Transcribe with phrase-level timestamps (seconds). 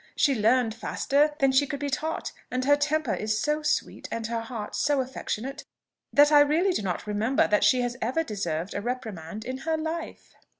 [0.15, 4.25] She learned faster than she could be taught; and her temper is so sweet, and
[4.25, 5.63] her heart so affectionate,
[6.11, 9.77] that I really do not remember that she has ever deserved a reprimand in her
[9.77, 10.33] life."